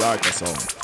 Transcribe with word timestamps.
Like 0.00 0.26
a 0.26 0.32
song. 0.32 0.83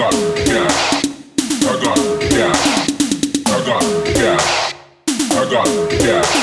got 0.00 0.12
cash. 0.34 1.04
I 1.62 1.78
got 1.82 2.20
cash. 2.22 2.64
I 3.46 3.66
got 3.66 4.06
cash. 4.06 4.74
I 5.30 5.50
got 5.50 5.92
Yeah. 6.02 6.39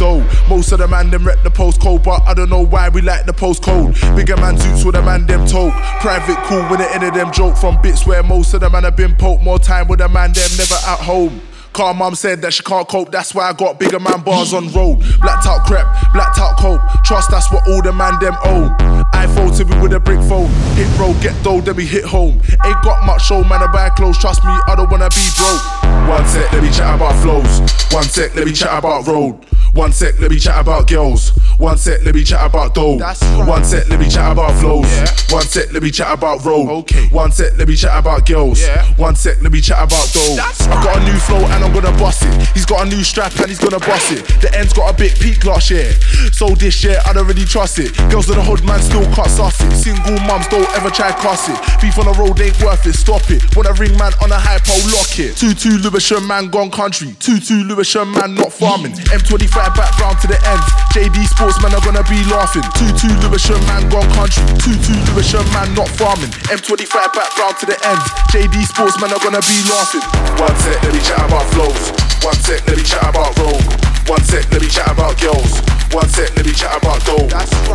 Dough. 0.00 0.26
Most 0.48 0.72
of 0.72 0.78
the 0.78 0.88
man 0.88 1.10
them 1.10 1.26
rep 1.26 1.42
the 1.44 1.50
postcode, 1.50 2.02
but 2.02 2.22
I 2.22 2.32
don't 2.32 2.48
know 2.48 2.64
why 2.64 2.88
we 2.88 3.02
like 3.02 3.26
the 3.26 3.32
postcode. 3.32 3.94
Bigger 4.16 4.36
man 4.38 4.58
suits 4.58 4.82
with 4.82 4.94
the 4.94 5.02
man 5.02 5.26
them 5.26 5.46
talk. 5.46 5.74
Private 6.00 6.38
cool 6.48 6.62
when 6.70 6.80
the 6.80 6.90
end 6.94 7.04
of 7.04 7.12
them 7.12 7.30
joke 7.30 7.56
from 7.56 7.80
bits 7.82 8.06
where 8.06 8.22
most 8.22 8.54
of 8.54 8.60
the 8.60 8.70
man 8.70 8.84
have 8.84 8.96
been 8.96 9.14
poked. 9.14 9.42
More 9.42 9.58
time 9.58 9.86
with 9.88 9.98
the 9.98 10.08
man 10.08 10.32
them 10.32 10.50
never 10.56 10.74
at 10.74 11.00
home. 11.00 11.42
Car 11.72 11.94
mum 11.94 12.16
said 12.16 12.42
that 12.42 12.52
she 12.52 12.64
can't 12.64 12.88
cope, 12.88 13.12
that's 13.12 13.32
why 13.32 13.48
I 13.48 13.52
got 13.52 13.78
bigger 13.78 14.00
man 14.00 14.22
bars 14.22 14.52
on 14.52 14.72
road. 14.72 15.04
Blacked 15.20 15.46
out 15.46 15.66
crep, 15.66 15.86
blacked 16.12 16.38
out 16.38 16.56
cope. 16.58 16.80
Trust 17.04 17.30
that's 17.30 17.52
what 17.52 17.62
all 17.68 17.82
the 17.82 17.92
man 17.92 18.18
them 18.18 18.34
own. 18.44 18.70
iPhone 19.12 19.56
to 19.58 19.64
me 19.64 19.78
with 19.80 19.92
a 19.92 20.00
brick 20.00 20.20
phone. 20.26 20.48
Hit 20.74 20.88
road, 20.98 21.14
get 21.22 21.36
dough, 21.44 21.60
then 21.60 21.76
we 21.76 21.86
hit 21.86 22.04
home. 22.04 22.40
Ain't 22.64 22.82
got 22.82 23.04
much 23.04 23.26
show, 23.26 23.44
man, 23.44 23.62
I 23.62 23.70
buy 23.70 23.90
clothes. 23.90 24.18
Trust 24.18 24.44
me, 24.44 24.52
I 24.66 24.74
don't 24.74 24.90
wanna 24.90 25.10
be 25.10 25.28
broke. 25.36 25.62
One 26.08 26.26
sec, 26.26 26.50
let 26.52 26.62
me 26.62 26.70
chat 26.70 26.96
about 26.96 27.14
flows. 27.22 27.60
One 27.92 28.04
sec, 28.04 28.34
let 28.34 28.46
me 28.46 28.52
chat 28.52 28.76
about 28.76 29.06
road. 29.06 29.46
One 29.72 29.92
sec, 29.92 30.18
let 30.18 30.30
me 30.30 30.38
chat 30.38 30.60
about 30.60 30.88
girls. 30.88 31.30
One 31.60 31.76
set, 31.76 32.02
let 32.04 32.14
me 32.14 32.24
chat 32.24 32.40
about 32.40 32.74
dough. 32.74 32.96
Right. 32.96 33.16
One 33.46 33.64
set, 33.64 33.90
let 33.90 34.00
me 34.00 34.08
chat 34.08 34.32
about 34.32 34.58
flows. 34.58 34.90
Yeah. 34.90 35.12
One 35.28 35.44
set, 35.44 35.70
let 35.72 35.82
me 35.82 35.90
chat 35.90 36.10
about 36.10 36.42
road. 36.42 36.70
Okay. 36.80 37.06
One 37.08 37.32
set, 37.32 37.58
let 37.58 37.68
me 37.68 37.76
chat 37.76 37.98
about 37.98 38.26
girls. 38.26 38.62
Yeah. 38.62 38.82
One 38.96 39.14
set, 39.14 39.42
let 39.42 39.52
me 39.52 39.60
chat 39.60 39.76
about 39.76 40.10
dough. 40.10 40.36
That's 40.36 40.66
I 40.66 40.82
got 40.82 40.96
a 40.96 41.04
new 41.04 41.18
flow 41.20 41.44
and 41.52 41.62
I'm 41.62 41.72
gonna 41.74 41.92
bust 42.00 42.24
it. 42.24 42.48
He's 42.56 42.64
got 42.64 42.86
a 42.86 42.88
new 42.88 43.04
strap 43.04 43.36
and 43.36 43.48
he's 43.48 43.58
gonna 43.58 43.78
bust 43.78 44.10
it. 44.10 44.24
The 44.40 44.48
end's 44.56 44.72
got 44.72 44.88
a 44.88 44.96
big 44.96 45.12
peak 45.20 45.44
last 45.44 45.70
year. 45.70 45.92
So 46.32 46.48
this 46.48 46.82
year, 46.82 46.98
I 47.04 47.12
don't 47.12 47.26
really 47.26 47.44
trust 47.44 47.78
it. 47.78 47.94
Girls 48.08 48.30
in 48.30 48.36
the 48.36 48.42
hood, 48.42 48.64
man, 48.64 48.80
still 48.80 49.04
can't 49.12 49.28
suss 49.28 49.60
it. 49.60 49.76
Single 49.76 50.18
mums 50.24 50.48
don't 50.48 50.68
ever 50.72 50.88
try 50.88 51.12
cuss 51.12 51.44
it. 51.50 51.60
Beef 51.82 51.98
on 51.98 52.06
the 52.08 52.16
road 52.16 52.40
ain't 52.40 52.56
worth 52.64 52.86
it, 52.86 52.94
stop 52.96 53.28
it. 53.30 53.44
Want 53.54 53.68
a 53.68 53.74
ring 53.76 53.92
man 54.00 54.16
on 54.24 54.32
a 54.32 54.40
high 54.40 54.64
pole, 54.64 54.80
lock 54.96 55.12
it. 55.20 55.36
2-2 55.36 55.84
Lewisham 55.84 56.26
man 56.26 56.48
gone 56.48 56.70
country. 56.70 57.12
2-2 57.20 57.68
Lewisham 57.68 58.12
man 58.12 58.34
not 58.34 58.50
farming. 58.50 58.96
M25 59.12 59.60
right 59.60 59.76
back 59.76 59.92
round 60.00 60.18
to 60.24 60.26
the 60.26 60.40
end. 60.48 60.64
JD 60.96 61.20
Sportsman 61.50 61.74
are 61.74 61.82
gonna 61.82 62.06
be 62.06 62.22
laughing. 62.30 62.62
2-2 62.78 63.26
Lewisham 63.26 63.58
man 63.66 63.82
gone 63.90 64.06
country. 64.14 64.38
2-2 64.62 64.94
Lewisham 65.10 65.42
man 65.50 65.66
not 65.74 65.90
farming. 65.98 66.30
M25 66.46 66.94
back 67.10 67.26
round 67.42 67.58
to 67.58 67.66
the 67.66 67.74
end. 67.90 67.98
JD 68.30 68.54
Sportsman 68.70 69.10
are 69.10 69.18
gonna 69.18 69.42
be 69.42 69.58
laughing. 69.66 69.98
One 70.38 70.54
sec, 70.62 70.78
let 70.86 70.94
me 70.94 71.02
chat 71.02 71.18
about 71.26 71.42
flows. 71.50 71.90
One 72.22 72.38
sec, 72.38 72.62
let 72.70 72.76
me 72.78 72.84
chat 72.86 73.02
about 73.02 73.34
roll. 73.42 73.58
One 74.06 74.22
sec, 74.22 74.46
let 74.54 74.62
me 74.62 74.68
chat 74.70 74.94
about 74.94 75.18
girls. 75.18 75.58
One 75.90 76.06
sec, 76.06 76.30
let 76.38 76.46
me 76.46 76.54
chat 76.54 76.70
about 76.78 77.02
dough. 77.02 77.26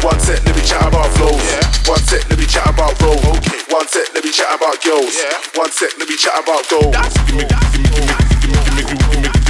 One 0.08 0.20
sec, 0.24 0.40
let 0.48 0.56
me 0.56 0.64
chat 0.64 0.88
about 0.88 1.12
flows. 1.20 1.44
One 1.84 2.00
sec, 2.08 2.24
let 2.32 2.40
me 2.40 2.48
chat 2.48 2.72
about 2.72 2.96
roll. 3.04 3.20
Okay. 3.20 3.60
One 3.76 3.88
sec, 3.92 4.08
let 4.16 4.24
me 4.24 4.32
chat 4.32 4.56
about 4.56 4.80
girls. 4.88 5.20
One 5.52 5.72
sec, 5.76 5.92
let 6.00 6.08
me 6.08 6.16
chat 6.16 6.40
about 6.40 6.64
dough. 6.72 6.96
Gimme, 7.28 7.44
gimme, 7.44 7.92
gimme, 7.92 8.16
gimme, 8.40 8.84
gimme, 8.88 9.04
gimme, 9.12 9.36
touch 9.36 9.45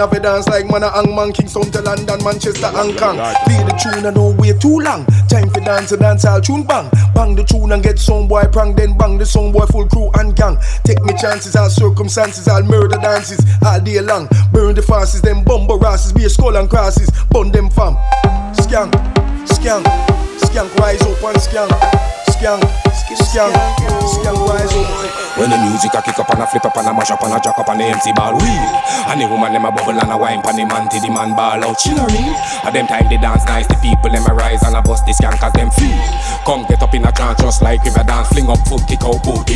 have 0.00 0.12
a 0.14 0.20
dance 0.20 0.48
like 0.48 0.64
man 0.70 0.82
a 0.82 0.90
hang 0.90 1.14
man 1.14 1.30
Kingston 1.30 1.70
to 1.72 1.82
London, 1.82 2.24
Manchester 2.24 2.72
and 2.72 2.96
Kong. 2.96 3.16
Play 3.44 3.60
the 3.68 3.76
tune 3.76 4.06
and 4.06 4.16
no 4.16 4.34
wait 4.38 4.58
too 4.60 4.80
long. 4.80 5.04
Time 5.28 5.50
for 5.50 5.60
dance 5.60 5.92
and 5.92 6.00
dance 6.00 6.24
all 6.24 6.40
tune 6.40 6.64
bang. 6.64 6.88
Bang 7.14 7.36
the 7.36 7.44
tune 7.44 7.72
and 7.72 7.82
get 7.82 7.98
some 7.98 8.26
boy 8.26 8.44
prang, 8.50 8.74
then 8.74 8.96
bang 8.96 9.18
the 9.18 9.26
song 9.26 9.52
boy 9.52 9.66
full 9.66 9.86
crew 9.88 10.10
and 10.14 10.34
gang. 10.34 10.56
Take 10.84 11.02
me 11.04 11.12
chances, 11.20 11.54
all 11.54 11.68
circumstances, 11.68 12.48
all 12.48 12.62
murder 12.62 12.96
dances 12.96 13.44
all 13.62 13.78
day 13.80 14.00
long. 14.00 14.26
Burn 14.52 14.74
the 14.74 14.82
fastest, 14.82 15.22
them 15.22 15.44
bumper 15.44 15.76
rasses, 15.76 16.12
be 16.12 16.24
a 16.24 16.30
skull 16.30 16.56
and 16.56 16.70
crosses, 16.70 17.10
bun 17.28 17.52
them 17.52 17.68
fam. 17.68 17.94
Skank, 18.56 18.92
skank, 19.44 19.84
skank, 20.40 20.74
rise 20.76 21.02
up 21.02 21.22
and 21.28 21.36
skank, 21.36 21.70
skank, 22.32 22.62
skank, 23.04 23.52
skank, 24.16 24.48
rise 24.48 24.72
up. 24.72 25.19
When 25.40 25.48
the 25.48 25.56
music 25.56 25.96
a 25.96 26.02
kick 26.04 26.20
up 26.20 26.28
and 26.28 26.44
a 26.44 26.46
flip 26.46 26.68
up 26.68 26.76
and 26.76 26.88
a 26.88 26.92
mash 26.92 27.08
up 27.08 27.24
and 27.24 27.32
a 27.32 27.40
jack 27.40 27.56
up 27.56 27.64
and 27.72 27.80
the 27.80 27.88
MC 27.88 28.12
ball 28.12 28.36
wheel 28.36 28.64
And 29.08 29.24
the 29.24 29.24
woman 29.24 29.56
them 29.56 29.64
a 29.64 29.72
bubble 29.72 29.96
and 29.96 30.12
a 30.12 30.18
wine 30.20 30.44
pan 30.44 30.52
the 30.52 30.68
man 30.68 30.84
till 30.92 31.00
the 31.00 31.08
man 31.08 31.32
ball 31.32 31.64
out. 31.64 31.80
Chillery 31.80 32.28
At 32.60 32.76
them 32.76 32.84
time 32.84 33.08
they 33.08 33.16
dance 33.16 33.48
nice, 33.48 33.64
the 33.64 33.80
people 33.80 34.12
them 34.12 34.28
a 34.28 34.36
rise 34.36 34.60
and 34.68 34.76
a 34.76 34.84
bust 34.84 35.08
the 35.08 35.16
skank 35.16 35.40
as 35.40 35.56
them 35.56 35.72
feel 35.72 35.96
Come 36.44 36.68
get 36.68 36.84
up 36.84 36.92
in 36.92 37.08
a 37.08 37.12
trance 37.16 37.40
just 37.40 37.64
like 37.64 37.80
river 37.88 38.04
dance, 38.04 38.28
fling 38.28 38.52
up 38.52 38.60
foot, 38.68 38.84
kick 38.84 39.00
out 39.00 39.16
boot 39.24 39.48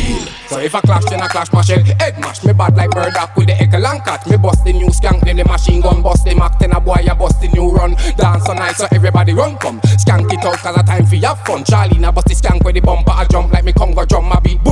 So 0.49 0.57
if 0.57 0.73
I 0.73 0.81
clash 0.81 1.05
then 1.05 1.21
I 1.21 1.29
clash 1.29 1.53
my 1.53 1.61
shell, 1.61 1.85
head 2.01 2.17
mash 2.17 2.41
Me 2.41 2.53
bad 2.57 2.73
like 2.73 2.89
Murdoch 2.89 3.37
with 3.37 3.45
the 3.45 3.53
echo 3.53 3.77
and 3.77 4.01
cat. 4.01 4.25
Me 4.25 4.41
bust 4.41 4.65
the 4.65 4.73
new 4.73 4.89
skank, 4.89 5.21
then 5.21 5.37
the 5.37 5.45
machine 5.45 5.85
gun 5.85 6.01
bust. 6.01 6.25
The 6.25 6.33
Mac 6.33 6.57
Then 6.57 6.73
a 6.73 6.81
boy 6.81 7.05
a 7.05 7.13
bust 7.13 7.37
the 7.41 7.47
new 7.53 7.69
run. 7.69 7.93
Dance 8.17 8.49
so 8.49 8.57
nice 8.57 8.81
so 8.81 8.89
everybody 8.89 9.37
run 9.37 9.53
come. 9.61 9.77
Skank 10.01 10.33
it 10.33 10.41
out 10.41 10.57
cause 10.65 10.77
a 10.77 10.81
time 10.81 11.05
for 11.05 11.21
have 11.21 11.45
fun. 11.45 11.61
Charlie 11.63 12.01
now 12.01 12.11
bust 12.11 12.25
the 12.25 12.33
skank 12.33 12.65
with 12.65 12.73
the 12.73 12.81
bumper 12.81 13.13
a 13.13 13.21
jump. 13.29 13.53
Like 13.53 13.65
me 13.65 13.73
Congo 13.73 14.03
drum 14.05 14.31
a 14.31 14.41
beat 14.41 14.64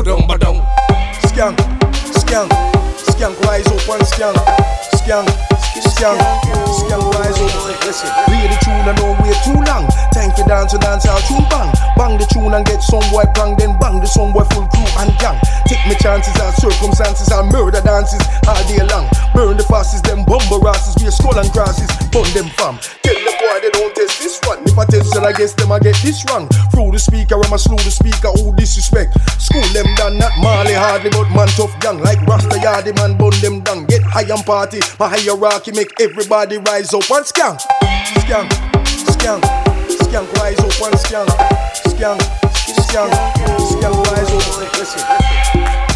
skank, 5.14 5.30
skank, 5.86 6.20
skank, 6.74 7.06
rise 7.14 7.38
up. 7.38 7.86
Listen, 7.86 8.10
play 8.26 8.48
the 8.48 8.58
tune 8.64 8.88
and 8.88 8.98
don't 8.98 9.20
wait 9.22 9.38
too 9.44 9.60
long. 9.70 9.86
Time 10.14 10.32
for 10.34 10.48
dance 10.48 10.72
to 10.72 10.78
dance 10.80 11.06
out 11.06 11.22
tune 11.28 11.46
bang. 11.50 11.70
Bang 11.98 12.18
the 12.18 12.26
tune 12.26 12.54
and 12.54 12.66
get 12.66 12.82
some 12.82 13.04
boy 13.12 13.24
bang, 13.36 13.56
then 13.58 13.78
bang 13.80 14.00
the 14.00 14.08
some 14.08 14.34
boy 14.34 14.44
full 14.50 14.66
crew 14.68 14.88
and 14.98 15.12
gang. 15.20 15.38
Take 15.68 15.86
me 15.88 15.96
chances 15.96 16.34
and 16.40 16.54
circumstances 16.56 17.30
and 17.30 17.52
murder 17.52 17.82
dances 17.82 18.24
all 18.48 18.64
day 18.66 18.82
long. 18.90 19.08
Burn 19.34 19.58
the 19.58 19.64
fastest, 19.64 20.06
them 20.06 20.26
bumble 20.26 20.60
rasses, 20.60 20.96
be 20.96 21.08
a 21.08 21.12
skull 21.12 21.38
and 21.38 21.52
crosses, 21.52 21.90
burn 22.10 22.28
them 22.34 22.50
fam. 22.58 22.80
Tell 23.04 23.14
the 23.14 23.34
boy 23.38 23.58
they 23.62 23.72
don't 23.72 23.94
test 23.94 24.20
this 24.20 24.40
one. 24.48 24.63
If 24.76 24.80
I 24.80 25.28
I 25.30 25.34
guess 25.34 25.54
them 25.54 25.72
I 25.72 25.78
get 25.78 25.96
this 26.02 26.26
wrong. 26.26 26.50
Through 26.74 26.92
the 26.92 26.98
speaker, 26.98 27.36
I'm 27.36 27.54
a 27.54 27.60
slow 27.60 27.78
the 27.78 27.92
speaker, 27.92 28.30
who 28.42 28.56
disrespect. 28.56 29.14
School 29.40 29.62
them 29.70 29.86
done, 29.94 30.18
not 30.18 30.32
Marley 30.42 30.74
hardly, 30.74 31.12
but 31.12 31.30
man 31.30 31.48
tough 31.50 31.78
gang. 31.80 32.00
Like 32.00 32.20
Rasta 32.26 32.58
Yardy 32.58 32.96
man, 32.98 33.16
bun 33.16 33.34
them 33.40 33.62
down. 33.62 33.86
Get 33.86 34.02
high 34.02 34.26
and 34.26 34.44
party, 34.44 34.80
my 35.00 35.10
hierarchy 35.10 35.74
make 35.74 35.94
everybody 36.02 36.58
rise 36.58 36.92
up 36.92 37.06
and 37.06 37.24
skank. 37.24 37.62
Skank, 38.26 38.50
skank, 39.14 39.44
skank, 40.02 40.34
rise 40.42 40.58
up 40.58 40.82
and 40.90 40.98
skank. 40.98 41.30
Skank, 41.94 42.20
skank, 42.82 43.14
skank, 43.78 43.98
rise 44.10 44.34
up. 44.34 44.74
Listen. 44.74 45.93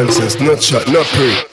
No 0.00 0.56
chat, 0.56 0.88
shot, 0.88 1.04
pray. 1.08 1.49